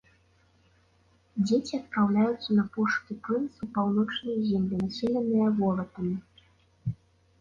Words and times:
Дзеці 1.49 1.73
адпраўляюцца 1.81 2.49
на 2.59 2.63
пошукі 2.77 3.13
прынца 3.27 3.59
ў 3.69 3.71
паўночныя 3.75 4.39
землі, 4.51 4.75
населеныя 4.89 5.47
волатамі. 5.61 6.15